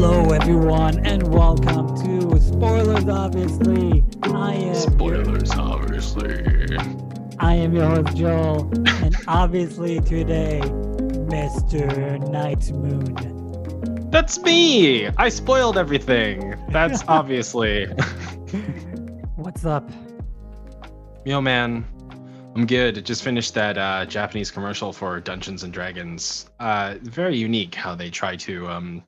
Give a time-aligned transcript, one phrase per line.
[0.00, 3.08] Hello, everyone, and welcome to Spoilers.
[3.08, 6.78] Obviously, I am Spoilers, obviously.
[7.40, 8.70] I am your host Joel,
[9.02, 12.30] and obviously today, Mr.
[12.30, 14.08] Night Moon.
[14.12, 15.08] That's me.
[15.08, 16.54] I spoiled everything.
[16.68, 17.86] That's obviously.
[19.34, 19.90] What's up?
[21.24, 21.84] Yo, man.
[22.54, 23.04] I'm good.
[23.04, 26.48] Just finished that uh, Japanese commercial for Dungeons and Dragons.
[26.60, 29.02] Uh, very unique how they try to um,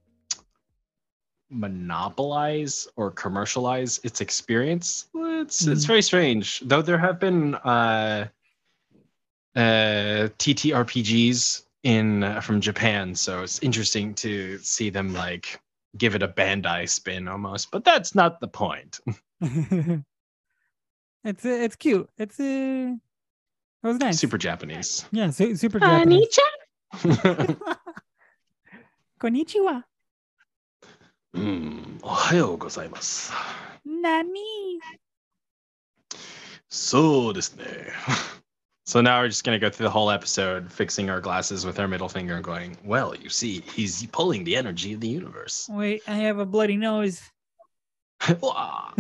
[1.51, 5.07] monopolize or commercialize its experience.
[5.15, 5.89] It's it's Mhm.
[5.89, 6.61] very strange.
[6.61, 8.29] Though there have been uh,
[9.57, 15.61] uh, TTRPGs in uh, from Japan, so it's interesting to see them like
[15.99, 17.71] give it a Bandai spin almost.
[17.73, 19.01] But that's not the point.
[19.41, 20.05] it's
[21.45, 22.09] uh, it's cute.
[22.17, 22.95] It's uh,
[23.83, 24.19] it was nice.
[24.19, 25.05] Super Japanese.
[25.11, 26.39] yeah, su- super Japanese.
[26.95, 27.57] mm,
[29.21, 29.85] Konnichiwa.
[32.02, 33.32] おはようございます。
[33.86, 34.80] Nani?
[36.70, 37.66] そうですね。
[38.88, 42.08] So now we're just gonna go through the whole episode fixing our glasses with our middle
[42.08, 45.68] finger and going, well, you see, he's pulling the energy of the universe.
[45.70, 47.20] Wait, I have a bloody nose.
[48.42, 48.92] Wah.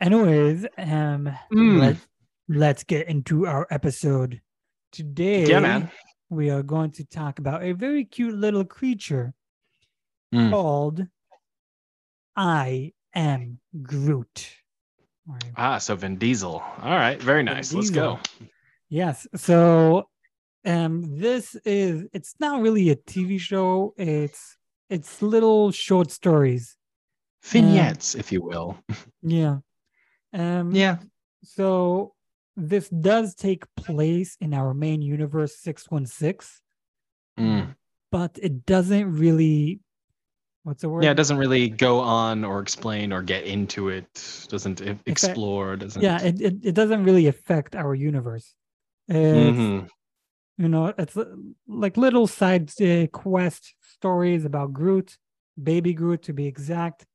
[0.00, 1.78] Anyways, um, Mm.
[1.80, 2.06] let's
[2.48, 4.40] let's get into our episode
[4.90, 5.46] today.
[5.46, 5.90] yeah, man.
[6.30, 9.34] We are going to talk about a very cute little creature
[10.33, 10.49] Mm.
[10.51, 11.07] called
[12.35, 14.49] I am Groot.
[15.27, 16.61] Or- Ah, so Vin Diesel.
[16.81, 17.73] All right, very nice.
[17.73, 18.19] Let's go.
[18.89, 19.27] Yes.
[19.35, 20.09] So
[20.65, 23.93] um this is it's not really a TV show.
[23.97, 24.57] It's
[24.89, 26.75] it's little short stories.
[27.43, 28.77] Vignettes, if you will.
[29.21, 29.57] Yeah.
[30.33, 30.97] Um Yeah.
[31.43, 32.13] so
[32.55, 36.59] this does take place in our main universe 616,
[37.39, 37.75] Mm.
[38.11, 39.79] but it doesn't really
[40.67, 41.03] what's the word?
[41.03, 44.05] Yeah, it doesn't really go on or explain or get into it.
[44.49, 45.77] Doesn't explore.
[45.77, 46.01] Doesn't.
[46.01, 48.53] yeah, it, it, it doesn't really affect our universe.
[49.09, 49.87] Mhm.
[50.57, 51.25] You know, it's uh,
[51.67, 55.17] like little side uh, quest stories about Groot,
[55.61, 57.05] baby Groot to be exact,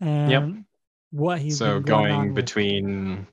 [0.00, 0.64] and
[1.10, 2.34] what he's So going, going with.
[2.36, 3.26] between,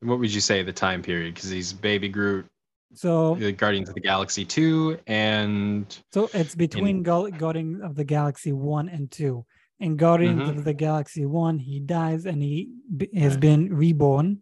[0.00, 1.34] what would you say the time period?
[1.34, 2.46] Because he's Baby Groot,
[2.94, 8.04] So uh, Guardians of the Galaxy two, and So it's between Gal- Guardians of the
[8.04, 9.44] Galaxy 1 and 2.
[9.80, 10.48] In Guardians Mhm.
[10.58, 14.40] of the Galaxy 1, he dies and he b- has been reborn.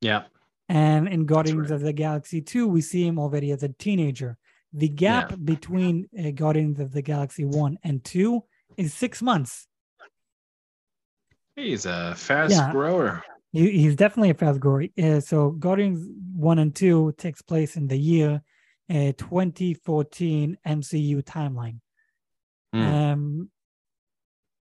[0.00, 0.24] yeah,
[0.68, 1.76] And in Guardians right.
[1.76, 4.38] of the Galaxy 2, we see him already as a teenager.
[4.72, 5.36] The gap Yeah.
[5.36, 8.42] between uh, Guardians of the Galaxy 1 and 2
[8.76, 9.66] is six months.
[11.56, 12.70] he's a fast Yeah.
[12.70, 13.24] grower.
[13.52, 14.60] He, he's definitely a fast.
[15.02, 18.42] Uh, so Guardians 1 and 2 takes place in the year
[18.90, 21.80] uh, 2014 MCU timeline.
[22.74, 23.12] Mm.
[23.12, 23.50] Um,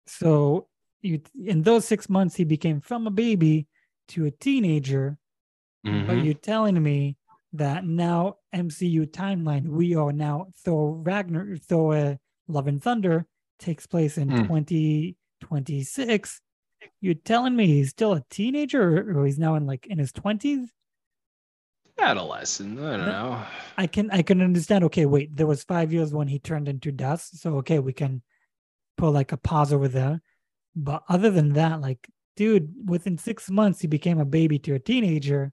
[0.06, 0.68] so
[1.00, 3.66] you in those six months he became from a baby
[4.08, 5.16] to a teenager.
[5.84, 6.24] But Mhm.
[6.24, 7.16] you're telling me
[7.54, 12.16] that now MCU timeline we are now Thor Ragnar Thor uh,
[12.46, 13.26] Love and Thunder
[13.58, 14.46] takes place in Mm.
[14.46, 16.40] 2026.
[17.00, 20.66] You're telling me he's still a teenager or, he's now in like in his 20s?
[21.98, 22.80] Adolescent.
[22.80, 23.42] I don't know.
[23.76, 24.84] I can I can understand.
[24.84, 27.40] Okay, wait, there was five years when he turned into dust.
[27.40, 28.22] So okay, we can
[28.96, 30.20] put like a pause over there.
[30.74, 34.78] But other than that, like, dude, within six months he became a baby to a
[34.78, 35.52] teenager.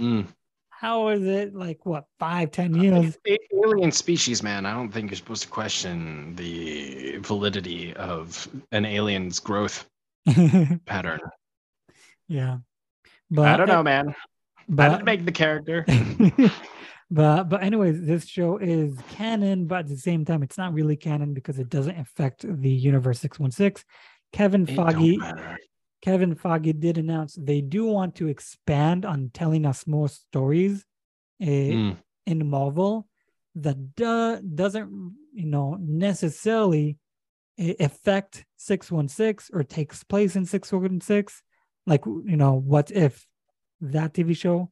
[0.00, 0.26] Mm.
[0.70, 3.18] How is it like what five, ten years?
[3.52, 4.64] Alien species, man.
[4.64, 9.88] I don't think you're supposed to question the validity of an alien's growth
[10.86, 11.20] pattern.
[12.28, 12.58] yeah.
[13.30, 14.08] But I don't know, man.
[14.10, 14.14] I
[14.68, 15.84] But didn't make the character.
[17.10, 20.96] but but anyways, this show is canon, but at the same time, it's not really
[20.96, 23.84] canon because it doesn't affect the universe 616.
[24.32, 25.56] Kevin It Feige.
[26.00, 30.84] Kevin Feige did announce they do want to expand on telling us more stories
[31.42, 31.96] uh, Mm.
[32.26, 33.08] in Marvel
[33.56, 36.96] that do, doesn't, you know, necessarily
[37.58, 41.42] affect 616 or takes place in 616.
[41.86, 43.26] Like, you know, what if
[43.80, 44.70] that TV show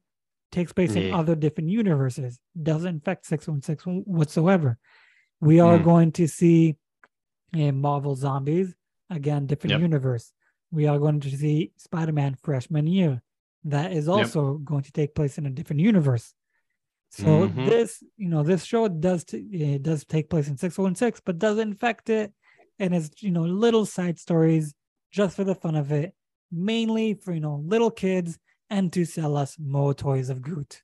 [0.51, 2.39] takes place in other different universes?
[2.61, 4.77] Doesn't affect 616 whatsoever.
[5.41, 5.83] We are Mm.
[5.83, 6.77] going to see
[7.53, 8.75] uh, Marvel Zombies,
[9.09, 9.81] again, different Yep.
[9.81, 10.33] universe.
[10.71, 13.21] We are going to see Spider Man freshman year.
[13.63, 16.33] That is also going to take place in a different universe.
[17.09, 17.65] So Mhm.
[17.65, 21.71] this, you know, this show does t- it does take place in 616, but doesn't
[21.73, 22.33] affect it,
[22.79, 24.73] and it's you know little side stories
[25.11, 26.13] just for the fun of it,
[26.51, 28.37] mainly for you know little kids
[28.69, 30.81] and to sell us more toys of Groot.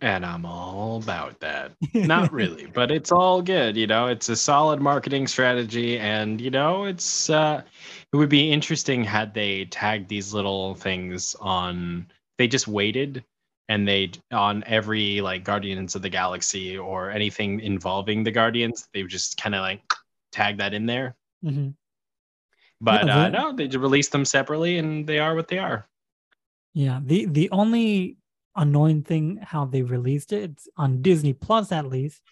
[0.00, 1.72] And I'm all about that.
[1.94, 3.76] Not really, but it's all good.
[3.76, 5.98] You know, it's a solid marketing strategy.
[5.98, 7.62] And, you know, it's, uh,
[8.12, 12.06] it would be interesting had they tagged these little things on,
[12.36, 13.24] they just waited
[13.68, 19.02] and they, on every like Guardians of the Galaxy or anything involving the Guardians, they
[19.02, 19.87] would just kind of like
[20.32, 21.16] tag that in there.
[21.44, 21.74] Mhm.
[22.80, 25.88] But Yeah, uh, no, they just released them separately and they are what they are.
[26.74, 28.18] Yeah, the the only
[28.54, 32.22] annoying thing how they released it it's on Disney Plus at least,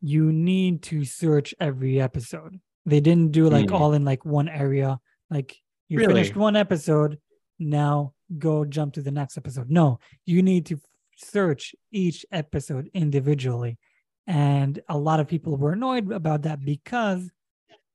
[0.00, 2.60] you need to search every episode.
[2.86, 3.76] They didn't do like Hmm.
[3.76, 5.00] all in like one area.
[5.30, 5.56] Like
[5.88, 6.14] you Really?
[6.14, 7.20] finished one episode,
[7.58, 9.70] now go jump to the next episode.
[9.70, 10.80] No, you need to
[11.16, 13.78] search each episode individually.
[14.28, 17.30] And a lot of people were annoyed about that because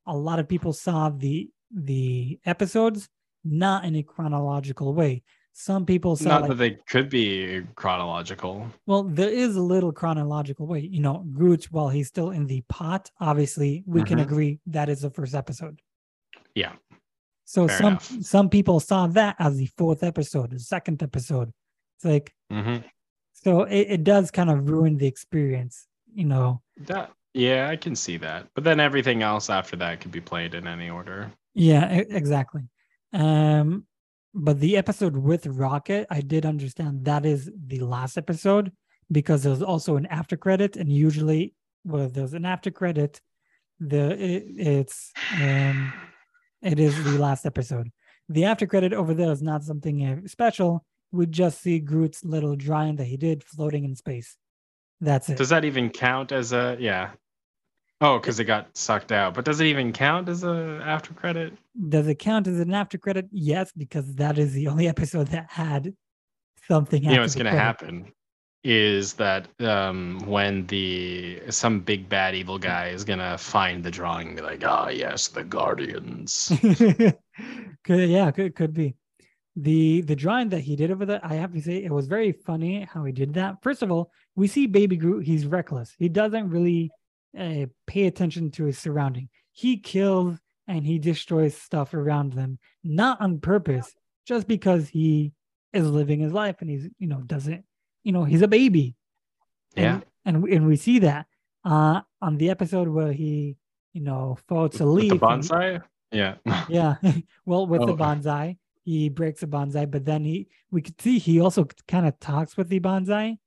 [0.08, 3.08] a lot of people saw the the episodes
[3.44, 5.22] not in a chronological way.
[5.54, 8.68] Some people saw Not like that they could be chronological.
[8.88, 10.80] well, there is a little chronological way.
[10.80, 14.24] You know, Groot, while he's still in the pot, obviously we can Mhm.
[14.24, 15.82] agree that is the first episode.
[16.56, 16.74] Yeah.
[17.46, 18.12] So Fair some enough.
[18.22, 21.54] some people saw that as the fourth episode, the second episode.
[21.98, 22.78] It's like hmm
[23.34, 26.62] so it, it does kind of ruin the experience, you know.
[26.88, 28.48] That yeah, I can see that.
[28.54, 31.32] But then everything else after that could be played in any order.
[31.54, 32.64] Yeah, exactly.
[33.12, 33.86] Um,
[34.34, 38.72] but the episode with Rocket, I did understand that is the last episode
[39.12, 43.22] because there's also an after credit, and usually, well, there's an after credit,
[43.80, 45.12] the it, it's
[45.42, 45.94] um,
[46.62, 47.92] it is the last episode.
[48.30, 50.86] The after credit over there is not something uh, special.
[51.12, 54.38] We just see Groot's little drawing that he did floating in space.
[55.04, 55.38] That's it.
[55.38, 57.12] Does that even count as a yeah?
[58.00, 59.34] Oh, because it got sucked out.
[59.34, 61.54] But does it even count as a after credit?
[61.90, 63.28] Does it count as an after credit?
[63.32, 65.94] Yes, because that is the only episode that had
[66.68, 67.04] something.
[67.04, 68.12] You know what's gonna happen
[68.64, 74.28] is that um when the some big bad evil guy is gonna find the drawing
[74.28, 76.50] and be like, ah yes, the Guardians.
[77.84, 78.96] could yeah, could could be.
[79.56, 82.32] The the drawing that he did over there, I have to say, it was very
[82.32, 83.62] funny how he did that.
[83.62, 85.94] First of all, we see Baby Groot, he's reckless.
[86.00, 86.90] He doesn't really
[87.38, 89.30] uh, pay attention to his surrounding.
[89.52, 93.94] He kills and he destroys stuff around them, not on purpose,
[94.26, 95.34] just because he
[95.72, 97.64] is living his life and he's, you know, doesn't,
[98.04, 98.96] you know, he's a baby.
[99.76, 99.96] Yeah.
[99.96, 101.28] And and, we- and we see that
[101.66, 103.58] uh on the episode where he,
[103.94, 105.10] you know, floats a leaf.
[105.10, 105.82] the and bonsai?
[106.12, 106.36] Yeah.
[106.70, 106.96] yeah.
[107.46, 107.98] well, with the Oh.
[107.98, 112.20] bonsai, he breaks a bonsai, but then he we could see he also kind of
[112.20, 113.38] talks with the bonsai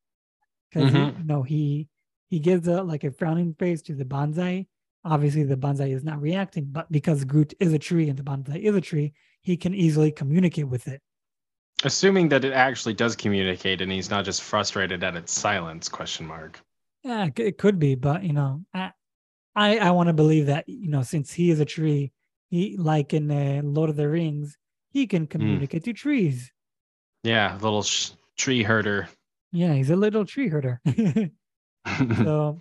[0.71, 1.19] because Mhm.
[1.19, 1.89] you know he
[2.29, 4.67] he gives a like a frowning face to the bonsai.
[5.05, 8.59] Obviously, the bonsai is not reacting, but because Groot is a tree and the bonsai
[8.61, 11.01] is a tree, he can easily communicate with it.
[11.85, 16.27] Assuming that it actually does communicate and he's not just frustrated at its silence, question
[16.27, 16.61] mark.
[17.05, 18.93] Yeah, it it could be, but you know, I
[19.55, 22.13] I, I want to believe that you know since he is a tree,
[22.49, 24.59] he like in uh, Lord of the Rings,
[24.97, 26.51] he can communicate to trees.
[27.23, 29.09] Yeah, little sh- tree herder.
[29.53, 30.81] Yeah, he's a little tree herder.
[32.25, 32.61] so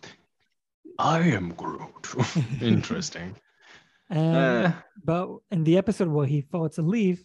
[0.99, 2.13] I am Groot.
[2.61, 3.35] Interesting.
[4.09, 4.71] um, Eh,
[5.03, 7.23] but in the episode where he floats a leaf,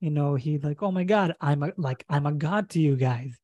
[0.00, 2.94] you know, he like, oh my god, I'm a like I'm a god to you
[2.96, 3.34] guys.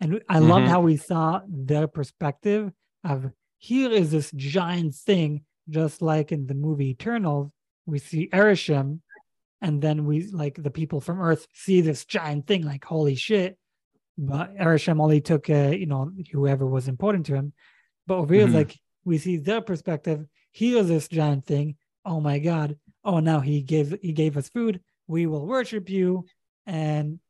[0.00, 0.70] And I loved Mhm.
[0.70, 2.72] how we saw their perspective
[3.04, 7.50] of here is this giant thing, just like in the movie Eternals,
[7.86, 9.00] we see Arishem,
[9.62, 13.56] and then we like the people from Earth see this giant thing, like holy shit.
[14.18, 17.52] But Arishem only took uh, you know, whoever was important to him.
[18.06, 18.54] But over here, Mhm.
[18.54, 20.26] like we see their perspective.
[20.50, 21.76] Here's this giant thing.
[22.04, 22.76] Oh my god.
[23.04, 24.80] Oh now he gave he gave us food.
[25.06, 26.26] We will worship you.
[26.66, 27.20] And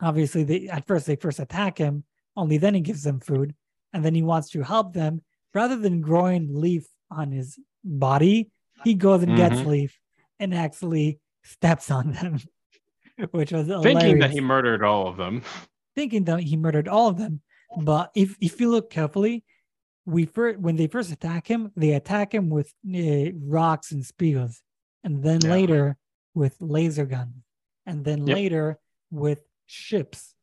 [0.00, 2.04] obviously they at first they first attack him,
[2.36, 3.54] only then he gives them food.
[3.92, 5.22] And then he wants to help them.
[5.54, 8.50] Rather than growing leaf on his body,
[8.82, 9.66] he goes and gets Mhm.
[9.66, 10.00] leaf
[10.40, 12.38] and actually steps on them.
[13.30, 15.42] Which was thinking that he murdered all of them.
[15.94, 17.40] thinking that he murdered all of them.
[17.78, 19.44] But if if you look carefully,
[20.04, 24.62] we first when they first attack him, they attack him with uh, rocks and spears,
[25.04, 25.50] and then Yeah.
[25.50, 25.96] later
[26.34, 27.36] with laser guns,
[27.86, 28.34] and then Yep.
[28.36, 28.78] later
[29.10, 30.34] with ships.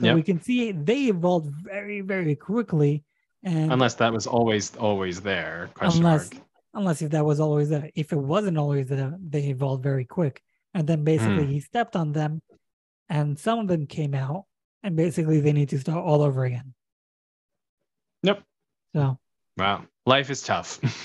[0.00, 0.14] So Yep.
[0.16, 3.04] we can see they evolved very very quickly,
[3.42, 5.68] and Unless that was always always there.
[5.74, 6.44] Question unless mark.
[6.74, 10.42] Unless if that was always there, if it wasn't always there, they evolved very quick,
[10.74, 11.50] and then basically Hmm.
[11.50, 12.40] he stepped on them,
[13.08, 14.44] and some of them came out,
[14.82, 16.74] and basically they need to start all over again.
[18.22, 18.42] Yep.
[18.94, 19.18] So
[19.56, 19.84] Wow.
[20.06, 20.78] Life is tough.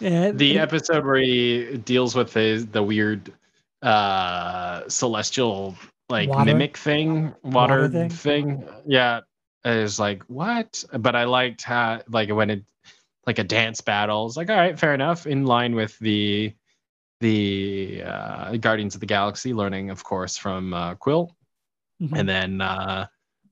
[0.00, 3.32] yeah, the it- episode where he deals with the the weird
[3.82, 5.76] uh celestial
[6.08, 6.44] like Water?
[6.46, 8.10] mimic thing water, Water thing?
[8.10, 8.68] thing.
[8.86, 9.20] yeah
[9.64, 10.82] is like what?
[10.98, 12.64] But I liked how like when it
[13.28, 14.24] like a dance battle.
[14.26, 16.54] It's like all right, fair enough, in line with the
[17.20, 21.36] the uh, Guardians of the Galaxy, learning of course from uh, Quill,
[22.02, 22.18] Mhm.
[22.18, 23.06] and then uh,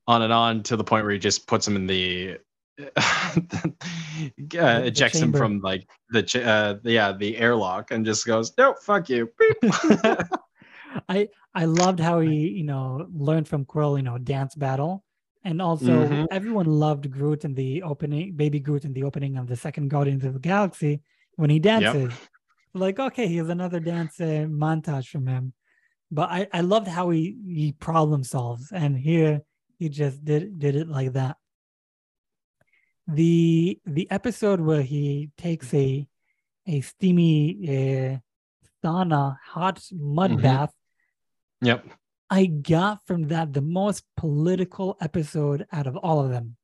[0.06, 2.38] on and on to the point where he just puts him in the
[2.96, 8.52] uh, the ejects him from like the ch- uh, yeah the airlock and just goes
[8.56, 9.72] no fuck you Beep.
[11.08, 15.04] I I loved how he you know learned from Quill you know dance battle,
[15.46, 16.26] and also Mhm.
[16.38, 20.24] everyone loved Groot in the opening, Baby Groot in the opening of the second Guardians
[20.24, 20.94] of the Galaxy
[21.36, 22.12] when he dances.
[22.74, 25.44] Like okay, here's another dance uh, montage from him,
[26.10, 27.22] but I I loved how he
[27.60, 29.32] he problem solves, and here
[29.78, 31.36] he just did did it like that.
[33.06, 36.06] The the episode where he takes a
[36.66, 37.38] a steamy
[37.76, 38.12] uh,
[38.82, 39.22] sauna
[39.54, 40.42] hot mud Mhm.
[40.42, 40.74] bath
[41.62, 41.86] yep
[42.30, 46.56] I got from that the most political episode out of all of them.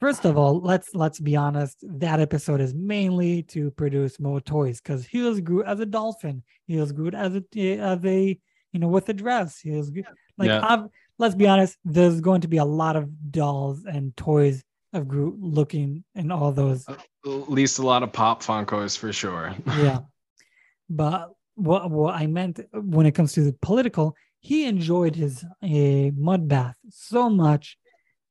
[0.00, 1.78] First of all, let's let's be honest.
[1.82, 6.42] That episode is mainly to produce more toys because he was Groot as a dolphin.
[6.66, 8.38] He was Groot as a as a
[8.72, 9.60] you know with a dress.
[9.60, 10.06] He was Groot-
[10.38, 10.66] like Yeah.
[10.66, 10.86] I've,
[11.18, 11.76] let's be honest.
[11.84, 16.52] There's going to be a lot of dolls and toys of Groot looking in all
[16.52, 20.00] those at least a lot of pop funkos for sure yeah
[20.90, 26.10] but what what i meant when it comes to the political he enjoyed his uh,
[26.16, 27.78] mud bath so much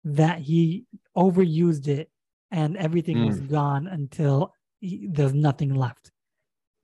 [0.03, 0.85] that he
[1.17, 2.09] overused it
[2.51, 6.11] and everything was gone until he, there's nothing left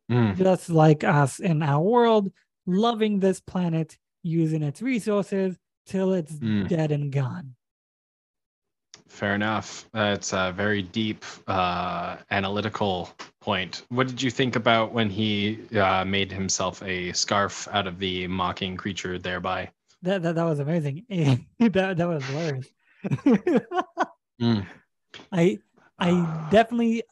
[0.10, 0.38] Mm.
[0.38, 2.32] just like us in our world
[2.66, 6.70] loving this planet using its resources till it's Mm.
[6.70, 7.56] dead and gone
[9.10, 13.10] fair enough that's a very deep uh, analytical
[13.48, 15.32] point what did you think about when he
[15.86, 19.62] uh, made himself a scarf out of the mocking creature thereby
[20.02, 20.96] that that, that was amazing
[21.78, 22.68] that, that was hilarious
[24.42, 24.66] Mm.
[25.32, 25.58] I
[25.98, 26.10] I
[26.52, 27.04] definitely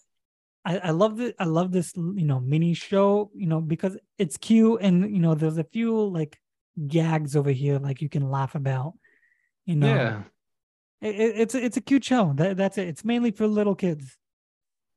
[0.64, 1.36] I, I love it.
[1.40, 5.34] I love this you know mini show you know because it's cute and you know
[5.36, 6.34] there's a few like
[6.88, 8.94] gags over here like you can laugh about.
[9.66, 10.22] You know, yeah
[11.02, 12.34] it, it- it's a- it's a cute show.
[12.36, 12.88] That that's it.
[12.92, 14.18] It's mainly for little kids.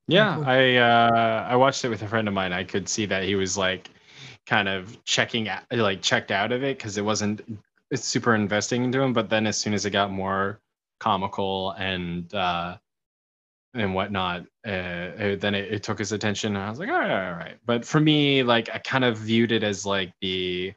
[0.09, 0.41] Yeah.
[0.41, 2.53] I uh, I watched it with a friend of mine.
[2.53, 3.91] I could see that he was like
[4.47, 7.43] kind of checking out, like checked out of it because it wasn't
[7.91, 9.13] it's super investing into him.
[9.13, 10.61] But then as soon as it got more
[10.99, 12.79] comical and uh,
[13.75, 16.57] and whatnot, uh, uh, then it, it took his attention.
[16.57, 17.57] And I was like, all right, all right.
[17.67, 20.73] But for me, like I kind of viewed it as like the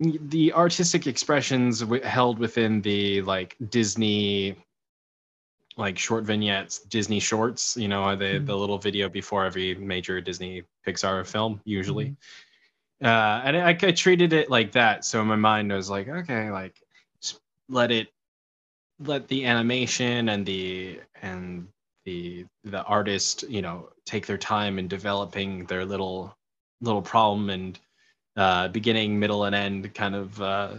[0.00, 4.56] the artistic expressions w- held within the like Disney
[5.80, 8.46] like short vignettes, Disney shorts, you know, the Mhm.
[8.46, 12.16] the little video before every major Disney Pixar film usually.
[13.02, 15.04] Uh and I, I treated it like that.
[15.04, 16.76] So in my mind I was like, okay, like
[17.68, 18.08] let it
[19.00, 21.68] let the animation and the and
[22.04, 26.36] the the artist, you know, take their time in developing their little
[26.82, 27.78] little problem and
[28.36, 30.74] uh beginning, middle and end kind of uh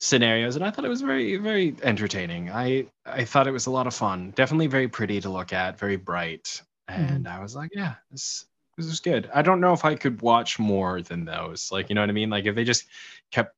[0.00, 2.50] scenarios and i thought it was very very entertaining.
[2.50, 4.32] I i thought it was a lot of fun.
[4.34, 6.62] Definitely very pretty to look at very bright.
[6.90, 7.14] Mm-hmm.
[7.14, 8.46] And i was like yeah this
[8.76, 9.30] this is good.
[9.32, 11.70] I don't know if i could watch more than those.
[11.72, 12.30] Like you know what i mean?
[12.30, 12.84] Like if they just
[13.30, 13.54] kept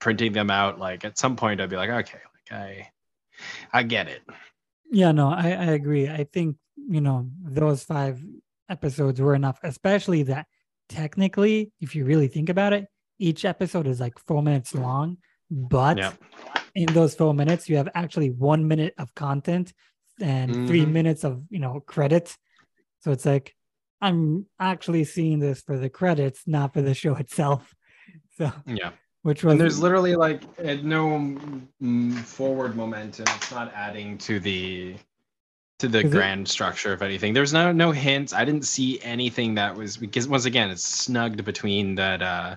[0.00, 2.88] printing them out like at some point i'd be like okay like i
[3.72, 4.22] i get it.
[4.90, 6.08] Yeah, no, I, I agree.
[6.08, 8.20] I think, you know, those five
[8.68, 10.46] episodes were enough, especially that
[10.88, 12.86] technically, if you really think about it,
[13.18, 15.18] each episode is like four minutes long.
[15.50, 16.12] But Yeah.
[16.74, 19.72] in those four minutes, you have actually one minute of content
[20.20, 20.92] and three Mhm.
[20.92, 22.36] minutes of, you know, credits.
[23.00, 23.54] So it's like,
[24.00, 27.74] I'm actually seeing this for the credits, not for the show itself.
[28.36, 28.90] So, yeah
[29.22, 31.36] which was and there's literally like uh, no
[31.82, 34.94] mm, forward momentum it's not adding to the
[35.78, 38.98] to the Is it- grand structure of anything there's no no hints i didn't see
[39.02, 42.56] anything that was because once again it's snugged between that uh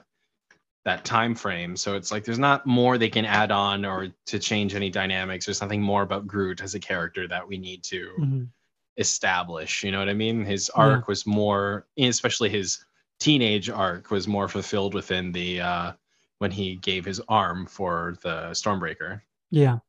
[0.86, 4.38] that time frame so it's like there's not more they can add on or to
[4.38, 8.10] change any dynamics there's nothing more about groot as a character that we need to
[8.20, 8.48] Mhm.
[8.98, 10.84] establish you know what i mean his Yeah.
[10.84, 12.84] arc was more especially his
[13.20, 15.94] teenage arc was more fulfilled within the uh
[16.40, 19.22] when he gave his arm for the stormbreaker
[19.52, 19.80] Yeah.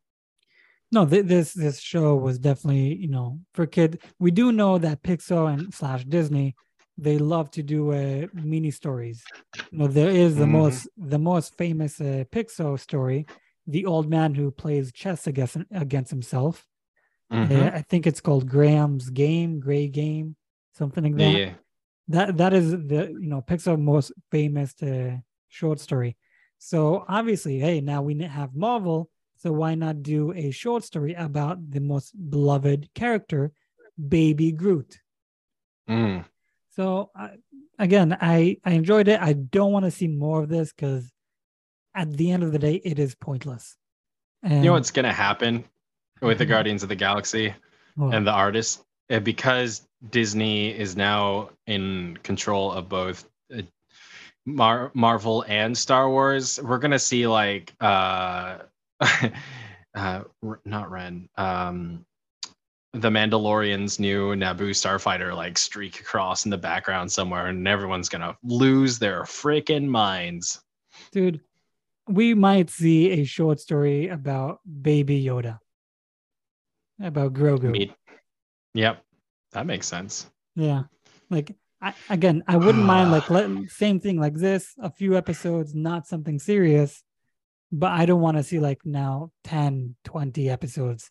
[0.92, 4.00] No, th- this this show was definitely you know for kid.
[4.20, 6.54] We do know that Pixar and slash Disney
[6.96, 9.22] they love to do uh, mini stories.
[9.70, 10.50] You know, there is the Mhm.
[10.52, 13.26] most the most famous uh, Pixar story,
[13.66, 16.66] the old man who plays chess against against himself.
[17.32, 17.50] Mhm.
[17.50, 20.36] Uh, I think it's called Graham's Game, Gray Game,
[20.72, 21.32] something like that.
[21.32, 21.54] yeah
[22.08, 25.16] That that is the you know Pixar most famous uh,
[25.48, 26.16] short story.
[26.58, 29.10] So obviously, hey, now we have Marvel.
[29.36, 33.52] So why not do a short story about the most beloved character,
[33.98, 35.00] Baby Groot?
[35.88, 36.24] Mm.
[36.74, 37.36] So I,
[37.78, 39.20] again, I I enjoyed it.
[39.20, 41.10] I don't want to see more of this because
[41.94, 43.76] at the end of the day, it is pointless.
[44.42, 45.64] And You know what's gonna happen
[46.20, 47.54] with the Guardians of the Galaxy
[47.94, 48.14] What?
[48.14, 48.84] and the artists?
[49.10, 53.62] Uh, because Disney is now in control of both uh,
[54.46, 58.58] Mar- Marvel and Star Wars, we're gonna see like uh,
[59.94, 60.22] uh
[60.64, 62.04] not Ren, um,
[62.94, 68.36] the Mandalorian's new Naboo starfighter like streak across in the background somewhere, and everyone's gonna
[68.44, 70.62] lose their freaking minds.
[71.10, 71.40] dude,
[72.08, 75.58] we might see a short story about Baby Yoda,
[77.02, 77.70] about Grogu.
[77.70, 77.92] Meet.
[78.74, 79.02] Yep,
[79.52, 80.30] that makes sense.
[80.54, 80.84] Yeah.
[81.30, 85.74] Like I, again, I wouldn't mind like let, same thing like this, a few episodes,
[85.74, 87.02] not something serious,
[87.72, 91.10] but I don't want to see like now 10, 20 episodes.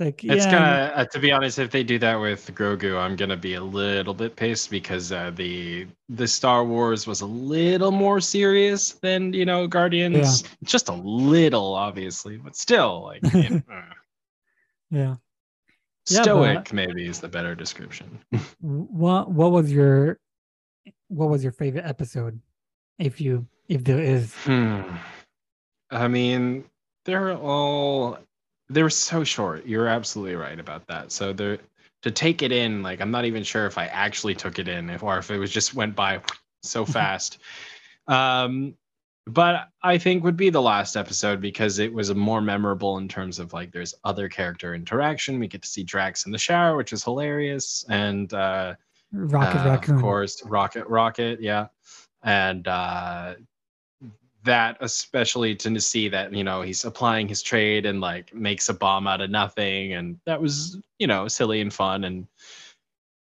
[0.00, 3.14] Like It's yeah, gonna, uh, to be honest, if they do that with Grogu, I'm
[3.14, 7.92] gonna be a little bit pissed because uh, the the Star Wars was a little
[7.92, 13.62] more serious than you know Guardians, just a little, obviously, but still, like you know,
[13.70, 13.82] uh,
[14.90, 15.14] yeah.
[16.10, 18.18] Yeah, stoic maybe is the better description.
[18.60, 20.18] What what was your
[21.08, 22.40] what was your favorite episode?
[22.98, 24.34] If you if there is.
[24.44, 24.82] Hmm.
[25.90, 26.64] I mean,
[27.04, 28.18] they're all
[28.68, 29.66] they were so short.
[29.66, 31.12] You're absolutely right about that.
[31.12, 31.58] So they're
[32.02, 34.90] to take it in, like I'm not even sure if I actually took it in,
[34.90, 36.20] if or if it was just went by
[36.62, 37.38] so fast.
[38.08, 38.74] um,
[39.26, 43.38] but I think would be the last episode because it was more memorable in terms
[43.38, 45.40] of like there's other character interaction.
[45.40, 48.74] We get to see Drax in the shower, which is hilarious, and uh,
[49.12, 49.94] Rocket uh, Raccoon.
[49.94, 51.68] Of course, Rocket, Rocket, yeah.
[52.22, 53.36] And uh,
[54.44, 58.74] that especially to see that, you know, he's applying his trade and like makes a
[58.74, 59.94] bomb out of nothing.
[59.94, 62.04] And that was, you know, silly and fun.
[62.04, 62.26] And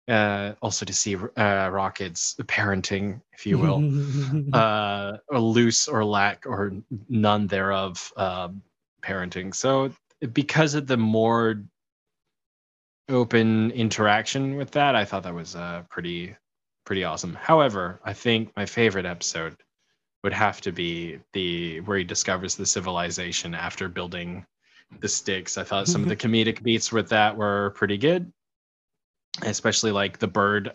[0.09, 6.46] uh, also to see uh, Rocket's parenting, if you will, uh, or loose or lack
[6.46, 6.72] or
[7.09, 8.62] none thereof um,
[9.03, 9.55] parenting.
[9.55, 9.92] So
[10.33, 11.62] because of the more
[13.09, 16.37] open interaction with that, I thought that was uh, pretty
[16.85, 17.35] pretty awesome.
[17.35, 19.57] However, I think my favorite episode
[20.24, 24.44] would have to be the where he discovers the civilization after building
[25.00, 25.58] the sticks.
[25.58, 28.32] I thought some of the comedic beats with that were pretty good,
[29.42, 30.72] especially like the bird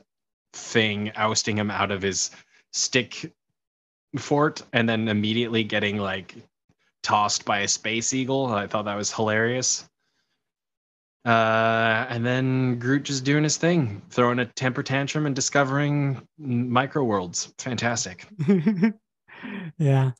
[0.54, 2.30] thing ousting him out of his
[2.72, 3.34] stick
[4.18, 6.36] fort and then immediately getting like
[7.02, 8.46] tossed by a space eagle.
[8.46, 9.90] I thought that was hilarious.
[11.26, 17.04] Uh, and then Groot just doing his thing, throwing a temper tantrum and discovering micro
[17.04, 17.54] worlds.
[17.58, 18.28] Fantastic.
[19.78, 20.12] yeah.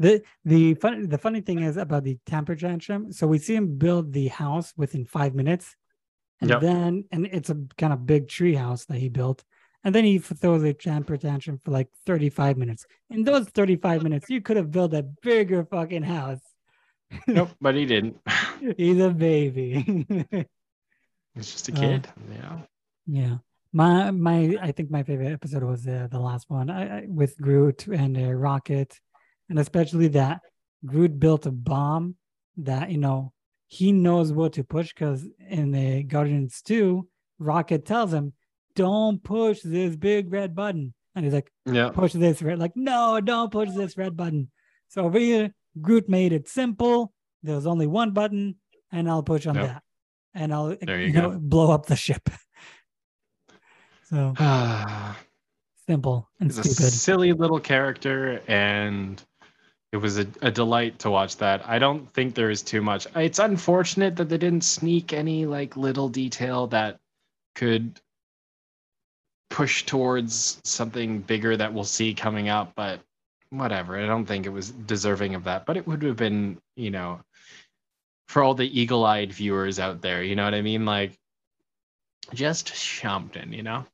[0.00, 3.12] The the funny the funny thing is about the temper tantrum.
[3.12, 5.74] So we see him build the house within five minutes.
[6.40, 6.60] And Yep.
[6.60, 9.42] then and it's a kind of big tree house that he built.
[9.82, 12.86] And then he throws a temper tantrum for like 35 minutes.
[13.10, 16.40] In those 35 minutes, you could have built a bigger fucking house.
[17.26, 18.18] nope, but he didn't.
[18.76, 20.06] He's a baby.
[21.34, 22.08] He's just a Uh, kid.
[22.30, 22.58] yeah.
[23.06, 23.36] Yeah.
[23.72, 27.36] My my I think my favorite episode was uh, the last one I, I, with
[27.40, 28.98] Groot and uh, Rocket,
[29.48, 30.40] and especially that
[30.86, 32.16] Groot built a bomb
[32.56, 33.32] that you know
[33.66, 37.06] he knows what to push because in the Guardians 2,
[37.38, 38.32] Rocket tells him,
[38.74, 41.90] "Don't push this big red button," and he's like, Yeah.
[41.90, 44.50] "Push this red." Like, no, don't push this red button.
[44.88, 45.52] So over here,
[45.82, 47.12] Groot made it simple.
[47.42, 48.56] There's only one button,
[48.90, 49.66] and I'll push on Yep.
[49.66, 49.82] that,
[50.32, 52.30] and I'll you know blow up the ship.
[54.08, 54.34] so
[55.86, 56.92] simple and a stupid.
[56.92, 59.22] silly little character, and
[59.92, 61.66] it was a, a delight to watch that.
[61.68, 63.06] I don't think there is too much.
[63.14, 66.98] It's unfortunate that they didn't sneak any like little detail that
[67.54, 68.00] could
[69.50, 73.00] push towards something bigger that we'll see coming up, but
[73.50, 73.98] whatever.
[73.98, 77.20] I don't think it was deserving of that, but it would have been, you know,
[78.28, 80.84] for all the eagle-eyed viewers out there, you know what I mean?
[80.84, 81.18] Like
[82.34, 83.86] just something, you know?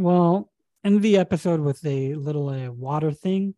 [0.00, 0.50] Well,
[0.82, 3.54] in the episode with the little uh, water thing,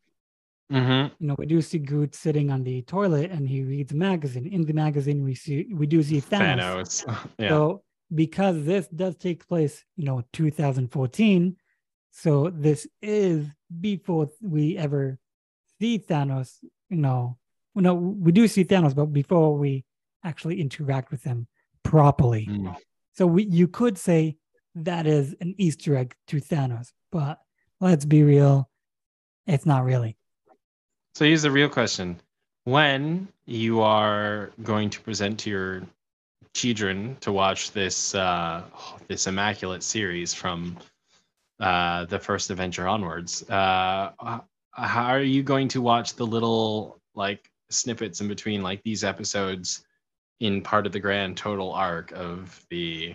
[0.72, 1.14] Mm-hmm.
[1.18, 4.46] you know, we do see Groot sitting on the toilet and he reads a magazine.
[4.46, 7.05] In the magazine, we see we do see Thanos.
[7.05, 7.28] Thanos.
[7.38, 7.48] yeah.
[7.50, 7.83] So
[8.14, 11.57] because this does take place, you know, 2014,
[12.11, 13.46] so this is
[13.81, 15.18] before we ever
[15.78, 16.57] see Thanos.
[16.88, 17.37] You know,
[17.74, 19.85] no, we do see Thanos, but before we
[20.24, 21.48] actually interact with him
[21.83, 22.46] properly.
[22.50, 22.74] Mm.
[23.12, 24.37] So we you could say
[24.75, 27.41] that is an Easter egg to Thanos, but
[27.81, 28.69] let's be real,
[29.47, 30.17] it's not really.
[31.15, 32.21] So here's the real question:
[32.65, 35.83] when you are going to present to your
[36.55, 38.63] children to watch this uh,
[39.09, 40.79] this immaculate series from
[41.61, 44.11] uh, the first adventure onwards, uh,
[44.73, 49.85] how are you going to watch the little like snippets in between like these episodes
[50.41, 53.15] in part of the grand total arc of the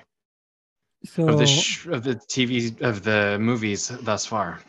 [1.16, 4.60] So of the sh- of the TV of the movies thus far?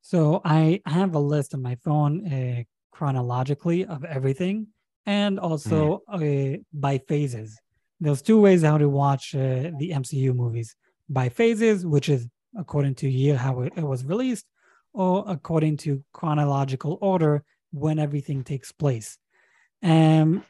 [0.00, 4.68] So I have a list on my phone uh, chronologically of everything
[5.06, 7.58] and also uh, by phases.
[8.00, 10.76] There's two ways how to watch uh, the MCU movies
[11.08, 14.46] by phases, which is according to year how it, it was released,
[14.92, 19.18] or according to chronological order when everything takes place.
[19.82, 20.44] Um,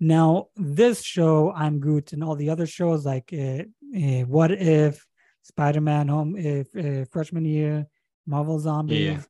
[0.00, 5.06] now, this show, I'm Groot, and all the other shows like uh, uh, What If,
[5.42, 7.86] Spider Man Home, if uh, Freshman Year,
[8.26, 9.26] Marvel Zombies.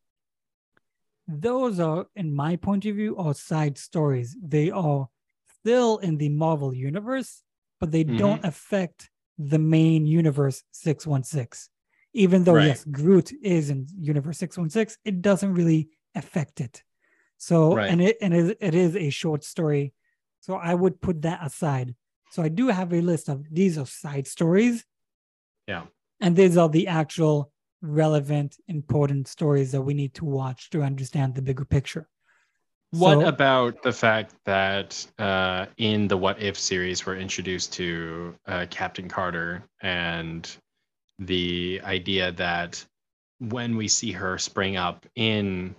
[1.29, 4.37] Those are, in my point of view, are side stories.
[4.43, 5.09] They are
[5.61, 7.43] still in the Marvel universe,
[7.79, 11.71] but they don't affect the main universe 616.
[12.13, 12.67] Even though, Right.
[12.67, 16.83] yes, Groot is in universe 616, it doesn't really affect it.
[17.39, 17.91] So, Right.
[17.91, 19.95] and it and it, it is a short story.
[20.41, 21.95] So I would put that aside.
[22.31, 24.85] So I do have a list of these are side stories.
[25.67, 25.85] Yeah.
[26.21, 31.35] And these are the actual relevant, important stories that we need to watch to understand
[31.35, 32.09] the bigger picture.
[32.93, 38.35] What So- about the fact that uh, in the What If series we're introduced to
[38.47, 40.51] uh, Captain Carter and
[41.19, 42.85] the idea that
[43.39, 45.75] when we see her spring up in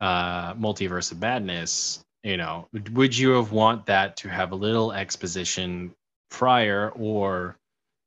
[0.00, 4.92] uh, Multiverse of Madness, you know, would- you have want that to have a little
[4.92, 5.94] exposition
[6.30, 7.56] prior or,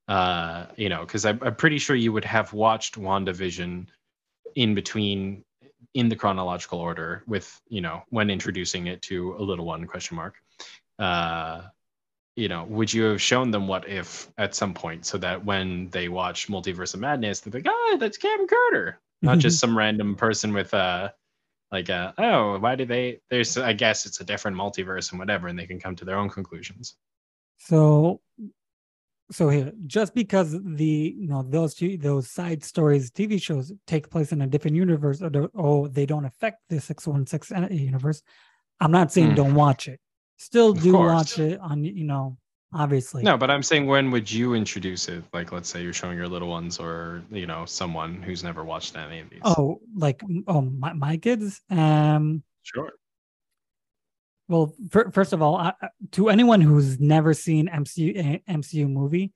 [0.08, 3.88] uh, you know, because I'm, I'm pretty sure you would have watched WandaVision
[4.56, 5.44] in between
[5.94, 10.16] in the chronological order with you know when introducing it to a little one question
[10.16, 10.36] mark.
[11.00, 11.64] Uh
[12.36, 15.90] you know would you have shown them what if at some point so that when
[15.90, 19.00] they watch multiverse of madness they're like oh that's captain carter.
[19.22, 21.10] Not just some random person with uh
[21.74, 25.48] like uh oh why do they there's i guess it's a different multiverse and whatever
[25.50, 26.96] and they can come to their own conclusions
[27.58, 28.20] So,
[29.32, 34.10] so here, just because the you know those two those side stories, TV shows take
[34.10, 38.22] place in a different universe, or, or they don't affect the six one six universe,
[38.80, 39.36] I'm not saying Hmm.
[39.36, 40.00] don't watch it.
[40.38, 42.38] Still do watch it on you know
[42.74, 43.24] obviously.
[43.24, 46.28] no but i'm saying when would you introduce it like let's say you're showing your
[46.28, 50.62] little ones or you know someone who's never watched any of these Oh, like oh
[50.62, 51.62] my, my kids.
[51.70, 52.44] Um.
[52.64, 52.92] sure
[54.48, 58.90] Well, fir- first of all, I, I- to anyone who's never seen MCU eh, MCU
[58.90, 59.32] movie,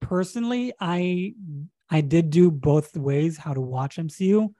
[0.00, 1.34] personally, I
[1.90, 4.52] I did do both ways how to watch MCU.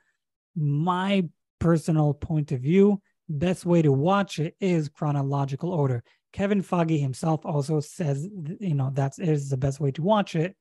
[0.57, 1.25] My
[1.61, 6.03] personal point of view, best way to watch it is chronological order.
[6.33, 8.27] Kevin Feige himself also says,
[8.61, 10.57] you know, that is the best way to watch it.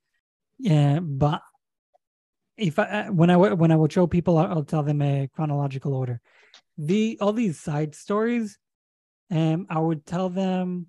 [0.59, 1.41] Yeah, but
[2.57, 5.93] if I uh, when I when I would show people, I'll, tell them a chronological
[5.93, 6.21] order.
[6.77, 8.59] The all these side stories,
[9.31, 10.87] um, I would tell them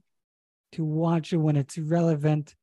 [0.73, 2.55] to watch it when it's relevant,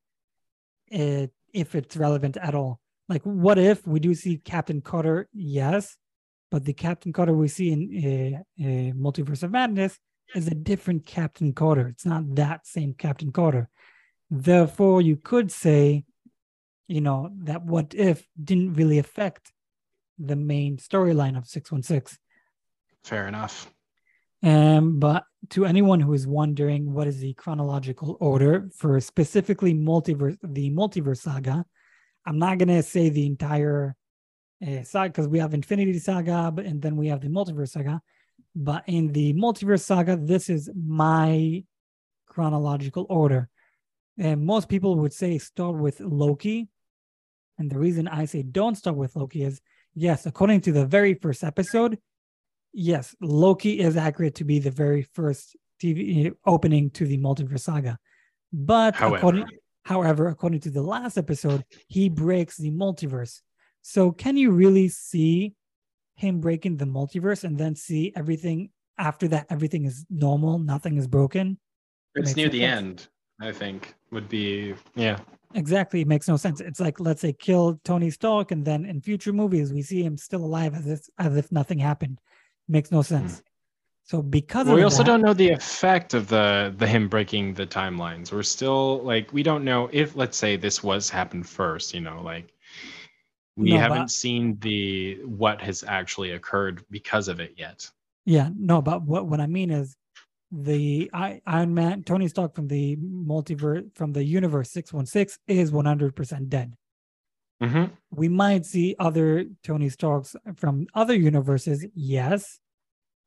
[0.92, 2.80] uh, if it's relevant at all.
[3.08, 5.28] Like, what if we do see Captain Carter?
[5.32, 5.96] Yes,
[6.50, 9.98] but the Captain Carter we see in uh, uh, Multiverse of Madness
[10.34, 11.88] is a different Captain Carter.
[11.88, 13.68] It's not that same Captain Carter.
[14.30, 16.04] Therefore, you could say,
[16.88, 19.52] you know, that what if didn't really affect
[20.18, 22.18] the main storyline of 616.
[23.02, 23.72] fair enough
[24.42, 30.36] Um, but to anyone who is wondering what is the chronological order for specifically multiverse,
[30.42, 31.64] the multiverse saga,
[32.26, 33.96] I'm not gonna say the entire
[34.66, 38.02] uh, saga because we have Infinity Saga, but and then we have the multiverse saga.
[38.54, 41.64] But in the multiverse saga, this is my
[42.26, 43.48] chronological order.
[44.18, 46.68] And most people would say start with Loki.
[47.58, 49.60] And the reason I say don't start with Loki is
[49.94, 51.98] yes, according to the very first episode,
[52.72, 57.98] yes, Loki is accurate to be the very first TV opening to the multiverse saga.
[58.52, 59.16] But However.
[59.16, 59.46] according,
[59.84, 63.40] however, according to the last episode, he breaks the multiverse.
[63.82, 65.54] So can you really see
[66.20, 69.46] him breaking the multiverse and then see everything after that?
[69.50, 71.58] Everything is normal, nothing is broken.
[72.14, 72.78] It's near the sense.
[72.78, 73.08] end,
[73.40, 75.18] I think, would be yeah.
[75.54, 76.60] Exactly, it makes no sense.
[76.60, 80.16] It's like let's say kill Tony Stark, and then in future movies we see him
[80.16, 82.20] still alive as if as if nothing happened.
[82.68, 83.42] Makes no sense.
[84.04, 84.74] So because Hmm.
[84.74, 88.30] we also that- don't know the effect of the the him breaking the timelines.
[88.32, 92.20] We're still like we don't know if let's say this was happened first, you know,
[92.22, 92.52] like
[93.60, 97.88] we No, haven't but- seen the what has actually occurred because of it yet.
[98.26, 99.96] Yeah, no, but what what I mean is
[100.50, 106.48] the I, Iron Man, Tony Stark from the multiverse, from the universe 616 is 100%
[106.48, 106.74] dead.
[107.60, 112.58] hmm We might see other Tony Starks from other universes, yes,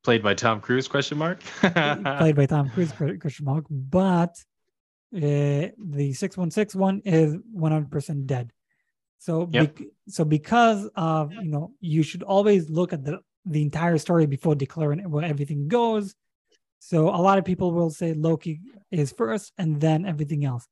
[0.04, 0.90] Played by Tom Cruise?
[0.90, 1.40] Question mark.
[1.62, 4.36] played by Tom Cruise, question mark, but
[5.16, 8.52] uh, the 616 one is 100% dead.
[9.26, 9.76] So, Yep.
[9.76, 14.26] bec- so because of you know, you should always look at the the entire story
[14.26, 16.14] before declaring where everything goes.
[16.80, 18.60] So a lot of people will say Loki
[18.92, 20.68] is first and then everything else.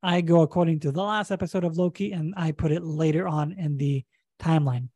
[0.00, 3.52] I go according to the last episode of Loki and I put it later on
[3.52, 4.04] in the
[4.38, 4.88] timeline.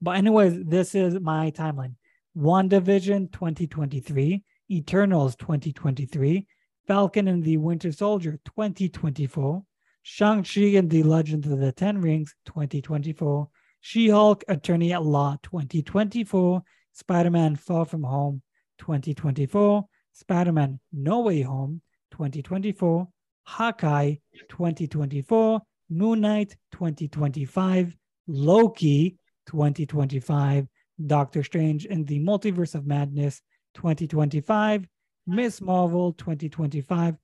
[0.00, 1.94] But anyways, this is my timeline.
[2.36, 6.46] WandaVision 2023, Eternals 2023,
[6.86, 9.62] Falcon and the Winter Soldier 2024,
[10.08, 13.48] Shang-Chi and the Legend of the Ten Rings 2024,
[13.80, 18.40] She-Hulk Attorney at Law 2024, Spider-Man Far From Home
[18.78, 23.08] 2024, Spider-Man No Way Home 2024,
[23.46, 24.14] Hawkeye
[24.48, 27.96] 2024, Moon Knight 2025,
[28.28, 29.16] Loki
[29.46, 30.68] 2025,
[31.04, 33.42] Doctor Strange in the Multiverse of Madness
[33.74, 34.86] 2025,
[35.26, 37.16] Miss Marvel 2025,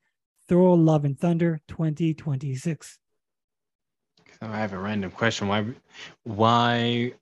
[0.48, 2.98] Thor Love and Thunder 2026.
[4.40, 5.48] So I have a random question.
[5.48, 5.66] Why
[6.24, 7.12] why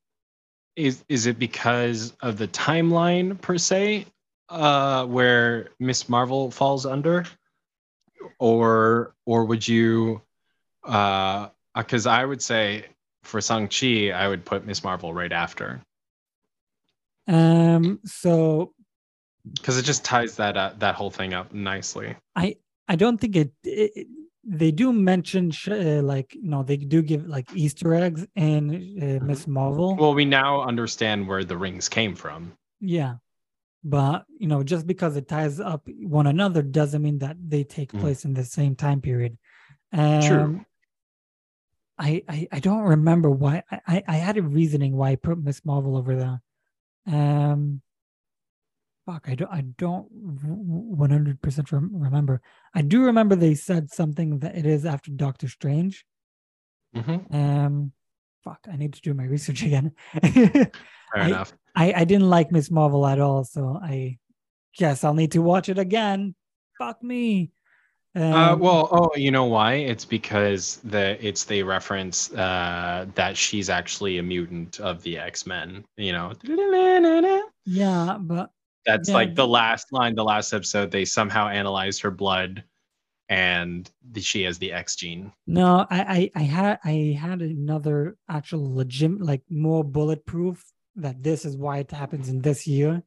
[0.77, 4.07] is is it because of the timeline per se
[4.49, 7.25] uh where Miss Marvel falls under?
[8.39, 10.23] Or or would you
[10.85, 12.87] uh because I would say
[13.23, 15.81] for Shang-Chi, I would put Miss Marvel right after.
[17.29, 18.73] Um, so
[19.53, 22.17] Because it just ties that uh, that whole thing up nicely.
[22.35, 22.57] I
[22.93, 24.09] I don't think it, it
[24.43, 28.61] they do mention sh- uh, like you know they do give like Easter eggs in
[29.01, 29.97] uh, Miss Marvel.
[29.97, 32.53] Well, we now understand where the rings came from.
[32.81, 33.15] Yeah.
[33.83, 37.93] But, you know, just because it ties up one another doesn't mean that they take
[37.93, 38.01] Mm.
[38.01, 39.39] place in the same time period.
[39.93, 40.65] Um, True.
[41.99, 43.63] I, I, I don't remember why.
[43.71, 46.39] I, I, I had a reasoning why I put Miss Marvel over there.
[47.07, 47.81] Um,
[49.11, 50.07] fuck, I don't, I don't
[50.97, 52.41] 100% rem- remember.
[52.75, 56.05] I do remember they said something that it is after Doctor Strange.
[56.95, 57.93] hmm Um,
[58.45, 59.93] fuck, I need to do my research again.
[60.23, 60.71] Fair
[61.15, 61.53] I- enough.
[61.77, 64.19] I, I didn't like Miss Marvel at all, so I
[64.77, 66.35] guess I'll need to watch it again.
[66.79, 67.53] Fuck me.
[68.17, 68.23] Uh,
[68.55, 69.75] Um, well, oh, you know why?
[69.75, 75.47] It's because the it's they reference uh, that she's actually a mutant of the X
[75.47, 75.85] Men.
[75.97, 76.33] You know,
[77.65, 78.51] yeah, but
[78.87, 79.15] that's Yeah.
[79.15, 80.91] like the last line, the last episode.
[80.91, 82.65] They somehow analyzed her blood,
[83.29, 85.33] and the, she has the X gene.
[85.47, 90.65] no, I, I I had I had another actual legit like more bulletproof
[90.97, 93.03] that this is why it happens in this year.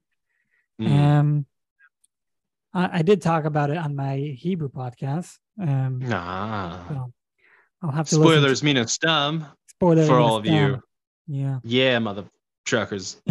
[0.82, 0.92] Mm.
[0.92, 1.46] Um,
[2.74, 5.38] I, I did talk about it on my Hebrew podcast.
[5.62, 7.14] Um, ah, so
[7.84, 10.82] I'll have to spoilers mean a stum spoiler for all of you.
[11.28, 11.60] Yeah.
[11.64, 12.26] Yeah, mother
[12.66, 13.22] truckers,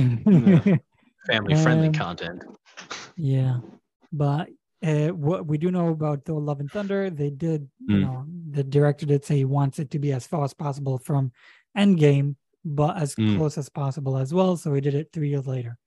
[1.26, 2.42] family friendly Um, content.
[3.16, 3.60] Yeah,
[4.12, 4.48] but
[4.82, 8.00] uh, what we do know about Thor: Love and Thunder, they did, you Mm.
[8.02, 11.32] know, the director did say he wants it to be as far as possible from
[11.76, 13.36] Endgame, but as Mm.
[13.36, 14.56] close as possible as well.
[14.56, 15.78] So he did it three years later.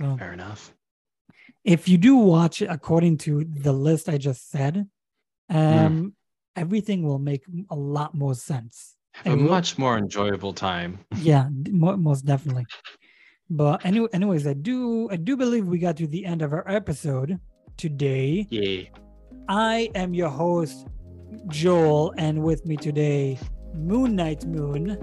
[0.00, 0.72] So Fair enough.
[1.64, 4.88] if you do watch it according to the list I just said,
[5.50, 5.86] Mm.
[5.86, 6.16] um,
[6.56, 8.96] everything will make a lot more sense.
[9.12, 11.00] Have a And much more enjoyable time.
[11.16, 12.66] yeah most definitely
[13.50, 16.64] but anyway anyways i do i do believe we got to the end of our
[16.68, 17.38] episode
[17.76, 18.82] today Yeah.
[19.48, 20.86] i am your host
[21.48, 23.38] joel and with me today
[23.74, 24.96] moon knight moon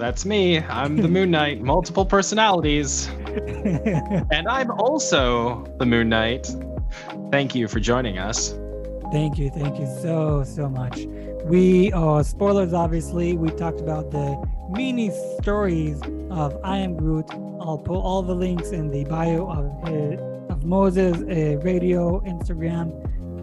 [0.00, 0.58] That's me.
[0.60, 3.06] I'm the Moon Knight, multiple personalities.
[4.36, 6.48] And I'm also the Moon Knight.
[7.30, 8.54] Thank you for joining us.
[9.12, 10.96] thank you thank you so so much
[11.54, 14.26] we are spoilers obviously we talked about the
[14.70, 17.26] mini stories of i am groot.
[17.60, 22.88] I'll put all the links in the bio of his, of moses uh, radio instagram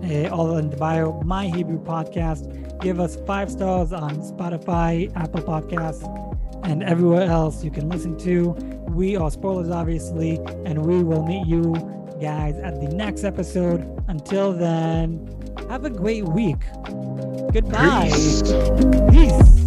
[0.04, 1.22] uh, all in the bio.
[1.24, 2.80] My hebrew podcast.
[2.82, 6.04] Give us five stars on spotify apple podcasts
[6.64, 8.52] and everywhere else you can listen to.
[8.90, 11.74] We are spoilers obviously and we will meet you
[12.22, 13.82] guys at the next episode.
[14.08, 15.34] Until then
[15.70, 16.60] have a great week.
[17.52, 18.10] Goodbye.
[18.14, 18.42] Peace.
[19.12, 19.67] Peace.